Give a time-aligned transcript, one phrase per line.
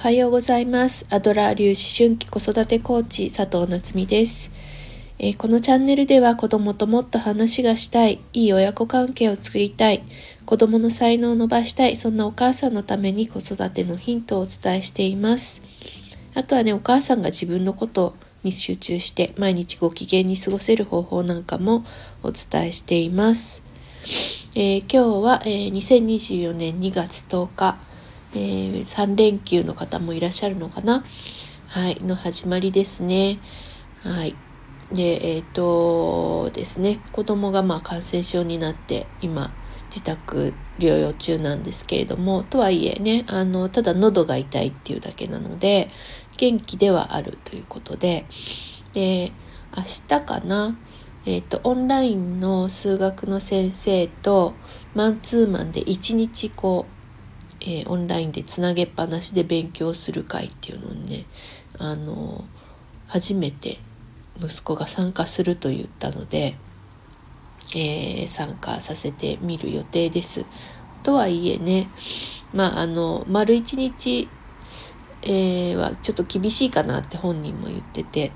[0.00, 1.08] はようございます。
[1.10, 4.52] アドラー流思春期子育てコーチ佐藤夏実です、
[5.18, 10.04] えー、このチャンネルでは子供ともっと話がしたいいい親子関係を作りたい
[10.46, 15.62] 子供の才能を伸ばしたいそんなお母さんのために子育てのヒントをお伝えしています。
[16.36, 21.84] あとはねお母さんが自分のことに集中して毎日ご機嫌に過ごせる方法なんかも
[22.22, 23.64] お伝えしています。
[24.54, 27.87] えー、今日は、えー、2024年2月10日、
[28.34, 31.04] えー、3連休の方もいらっしゃるのかな？
[31.68, 33.38] はい、の始まりですね。
[34.02, 34.34] はい。
[34.92, 39.50] で、えっ、ー、とですね、子供がまあ感染症になって今
[39.90, 45.90] 自宅療養中なんですけれども、とはいえね、あの、ただ喉が痛いっていうだけなので、
[46.36, 48.24] 元気ではあるということで、
[48.92, 49.32] で、
[49.76, 50.76] 明日かな、
[51.26, 54.54] えーと、オンラインの数学の先生と
[54.94, 56.97] マンツーマンで1日こう、
[57.60, 61.24] えー、オンラインでつなげっぱなしで勉強する会っていうのにね
[61.78, 62.44] あの
[63.06, 63.78] 初めて
[64.40, 66.56] 息子が参加すると言ったので、
[67.74, 70.46] えー、参加させてみる予定です。
[71.02, 71.88] とはいえね
[72.52, 74.28] まああの丸一日、
[75.22, 78.32] えー、はちょっと厳しいかなって本人も言ってて。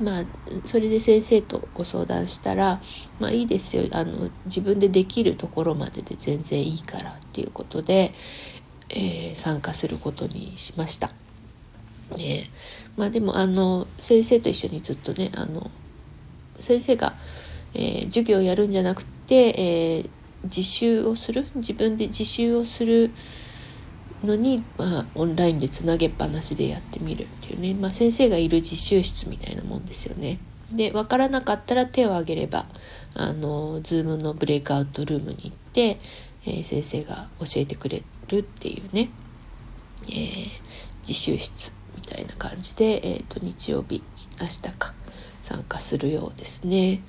[0.00, 0.24] まあ
[0.66, 2.80] それで先生とご相談したら
[3.18, 3.84] まあいいですよ。
[3.92, 8.12] あの自分でできるところまでで全然いいからっていうことで、
[8.88, 11.12] えー、参加することにしました。
[12.16, 12.50] ね、
[12.96, 15.70] まあでもあの先生と一緒にずっとねあの
[16.56, 17.14] 先生が、
[17.74, 20.10] えー、授業をやるんじゃなくて、えー、
[20.44, 21.46] 自習をする？
[21.56, 23.10] 自分で自習をする
[24.24, 30.38] のに、まあ、オンラインでつなげっぱなしでやってみるっていうね、まあ、先生がいる実習室みたいなもんですよね。
[30.72, 32.66] で分からなかったら手を挙げれば
[33.14, 35.98] あの Zoom のブレイクアウトルームに行って、
[36.46, 39.10] えー、先生が教えてくれるっていうね、
[40.08, 40.48] えー、
[41.02, 44.02] 実習室みたいな感じで、えーと、日曜日
[44.40, 44.94] 明日か
[45.42, 47.02] 参加するようですね。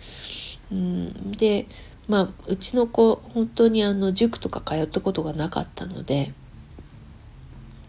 [0.71, 1.67] うんで
[2.07, 6.33] まあうちの子本当にあの塾とか通ったことがなかったので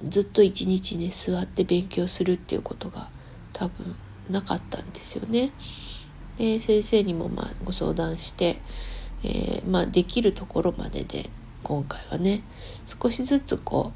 [0.09, 3.09] ずっと一日ね座って勉強するっていうことが
[3.53, 3.95] 多分
[4.31, 5.53] なかったんですよね。
[6.39, 8.57] で先生にもまあご相談して、
[9.23, 11.29] えー、まあ、できるところまでで
[11.63, 12.43] 今回はね
[12.87, 13.93] 少しずつこ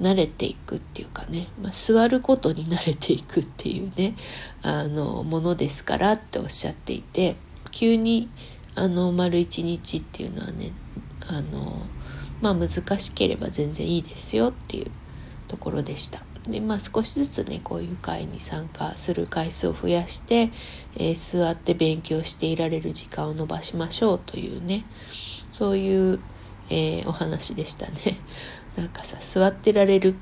[0.00, 4.14] う慣れていくっていうかね、まあ、座ることに慣れていくっていうね
[4.62, 7.36] あのものですからっておっしゃっていて
[7.70, 8.28] 急に
[8.74, 10.72] あの丸一日っていうのはね
[11.28, 11.82] あの
[12.40, 12.68] まあ難
[12.98, 14.90] しければ全然いいですよっていう
[15.50, 16.22] ところでした。
[16.48, 20.50] でまあ少しずつねこういう会に参加する回数を増やして、
[20.96, 24.84] えー、座って勉強していられる時間を延ばしましょうというね
[25.50, 26.20] そういう、
[26.70, 28.18] えー、お話でしたね。
[28.76, 30.14] なんかさ座ってられる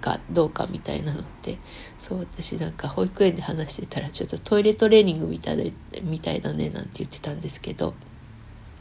[0.00, 1.58] かどうかみたいなのって
[1.96, 5.72] そう私なんか保育園で話してたらちょっとトイレトレーニングみたい
[6.02, 7.94] みたいだねなんて言ってたんですけど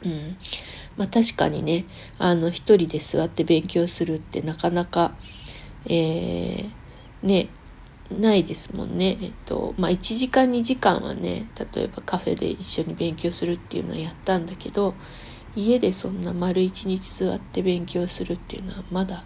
[0.05, 0.37] うん
[0.97, 1.85] まあ、確かにね
[2.19, 5.15] あの一人で座って勉強するってなかなか、
[5.85, 6.67] えー、
[7.23, 7.47] ね
[8.11, 9.17] ないですもんね。
[9.21, 14.93] えっとまあ、1時間2時間はね例えばカフェで一緒に勉強するっていうのをやったんだけど
[15.55, 19.23] 家でそんな丸一日座って勉強するっていうのはまだ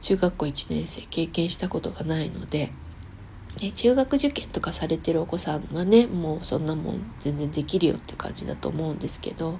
[0.00, 2.72] 中学校1年生経験したことがないので、
[3.60, 9.58] ね、中学受験とかされてるお子さんはねもうそんなもん全然できるよって感じだと思うんですけど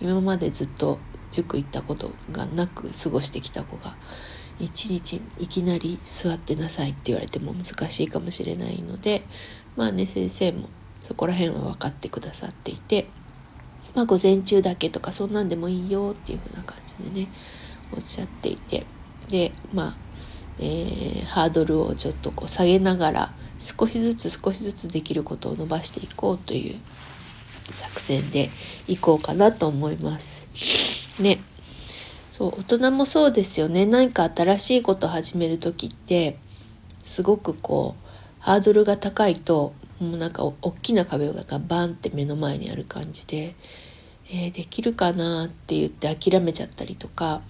[0.00, 0.98] 今までずっと
[1.30, 3.96] 塾行ったことがなく過ごしてきた子が
[4.60, 9.22] 一日いきなり座ってなさいって言われても難しいかもしれないので
[9.76, 10.68] まあね先生も
[11.00, 13.06] そこら辺は分かってくださっていて
[13.94, 17.28] まあ午前中だけとかそんなんでもいいよっていう風な感じでね
[17.94, 18.84] おっしゃっていて
[19.28, 19.96] でまあ、
[20.58, 26.76] えー、ハードルをちょっとこう下げながら少しずつ少しずつできることを伸ばしていこうという
[27.72, 28.50] 作戦で
[28.86, 30.48] いこうかなと思います。
[31.22, 31.38] ね。
[32.32, 33.84] そう、大人もそうですよね。
[33.86, 36.38] 何か新しいこと始める時って、
[37.04, 43.54] すごくこう、ハードルが高いと、もうなんか大きな壁がバンって目の前にある感じで、
[44.30, 47.42] えー、できるかなって言って諦めちゃったりとか、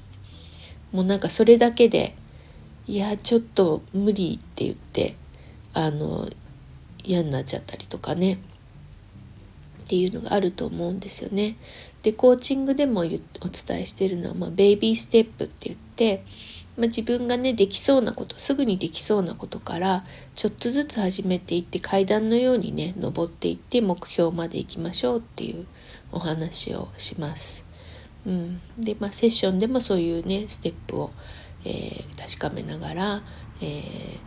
[0.93, 2.15] もうなんかそれだけで、
[2.87, 5.15] いや、ちょっと無理って言って、
[5.75, 6.29] あの、
[7.05, 8.39] 嫌になっちゃったりとかね。
[9.89, 11.57] っていうのがあると思うんですよね。
[12.03, 13.21] でコーチングでもお伝
[13.71, 16.23] えしてるのは、まあ、ベイビーステップって言って、
[16.77, 20.05] まあ、自分がねできそうなことすぐにできそうなことから
[20.35, 25.67] ちょっとずつ始めていって階段のようにね登っていって目標まで行きましょうっていう
[26.13, 27.65] お話をします。
[28.27, 31.11] うん、で、まあ、セッションでもそういうねステップを
[31.65, 33.23] えー、確かめながら、
[33.61, 34.23] えー、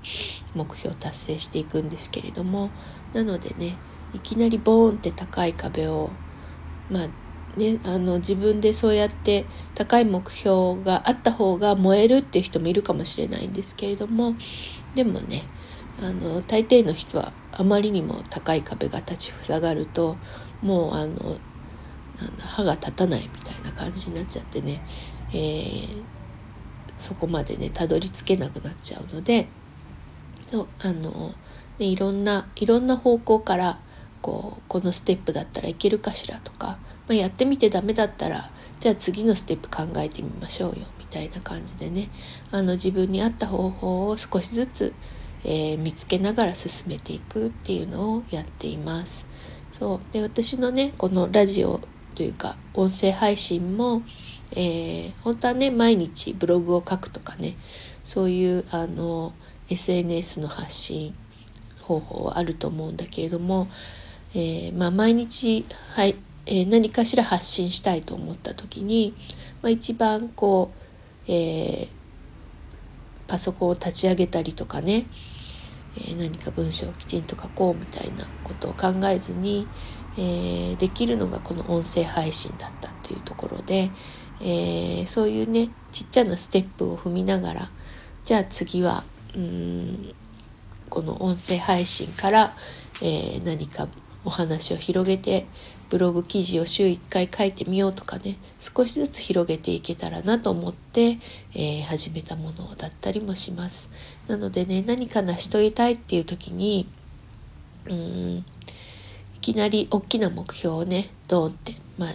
[0.53, 2.69] 目標を達成していくんですけれども
[3.13, 3.75] なのでね
[4.13, 6.09] いきなりボーンって高い壁を
[6.89, 7.07] まあ
[7.57, 14.35] ね、あの自分でそうやって高い目標があった方が燃えるっていう人もいるかもしれないんですけれども
[14.95, 15.43] でもね
[16.01, 20.15] あの大抵の人はあまりにも高い壁が立ちふさがると
[20.61, 21.37] もうあの
[22.21, 24.81] なんだ歯が立たないみたいな感じになっちゃってね、
[25.33, 25.87] えー、
[26.99, 29.47] そこまでねたどり着けなくなっちゃうので
[30.49, 31.33] そうあの、
[31.79, 33.79] ね、いろんないろんな方向から
[34.21, 36.77] こうこのステップだったらいけるかしらとか、ま
[37.09, 42.09] あ、やってみてダメだったらじゃあ次のステップ考えてみましょうよみたいな感じでね
[42.51, 44.93] あの自分に合った方法を少しずつ、
[45.43, 49.25] えー、見つけながら進めていくっていうのをやっています。
[49.71, 51.81] そうで私のねこのラジオ
[52.15, 54.03] というか音声配信も、
[54.51, 57.55] えー、本当はね毎日ブログを書くとかね
[58.03, 59.33] そういうあの
[59.69, 61.15] SNS の発信
[61.81, 63.67] 方法はあると思うんだけれども、
[64.33, 69.13] えー、まあ、毎日、はいえー、何かしら発信したいと思った時に、
[69.61, 70.71] まあ、一番こ
[71.27, 71.87] う、え
[73.27, 75.05] パソコンを立ち上げたりとかね、
[75.97, 79.67] え何か文章をきちんと書こうみたいなことを考えずに、
[80.17, 83.91] えー、できるのがこの音声配信だったっていうところで、
[84.41, 87.69] えー、そういうねちっちゃなステップを踏みながら
[88.23, 89.03] じゃあ次は
[89.35, 90.13] うん
[90.89, 92.53] この音声配信から、
[93.01, 93.87] えー、何か
[94.23, 95.45] お話を広げて
[95.89, 101.17] ブログ記事を週1回書いてみようとかね少しずつ広げていけたらなと思って、
[101.53, 103.89] えー、始めたものだったりもします。
[104.27, 106.87] なのでね何か成し遂げたいっていう時に
[107.85, 108.43] うんい
[109.41, 112.09] きなり大きな目標をねドーンって、まあ、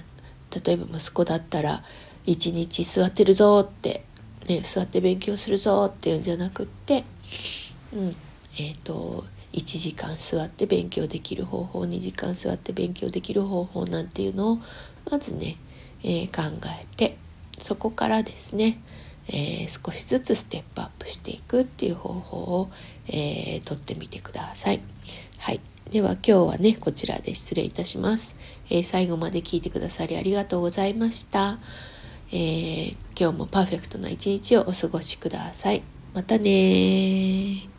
[0.64, 1.82] 例えば息子だったら
[2.24, 4.04] 一日座ってるぞって、
[4.48, 7.04] ね、座って勉強するぞっていうんじゃなくって、
[7.92, 8.16] うん
[8.58, 9.24] えーと、
[9.56, 14.58] 1時間座って勉強できる方法2時間座って勉強できる方法なんていうのを
[15.10, 15.56] まずね、
[16.04, 17.16] えー、考えて
[17.60, 18.78] そこからですね、
[19.28, 22.70] えー、少しずつステップアップしていくっていう方法を、
[23.08, 24.80] えー、とってみてください。
[25.38, 25.60] はい
[25.90, 28.36] では今日はね、こちらで失礼いたします。
[28.70, 31.58] えー、最後まで聞いてくださりありがとうございました。
[32.32, 35.82] えー、今日もパーフェクトな一日をお過ごしください。
[36.12, 37.75] またね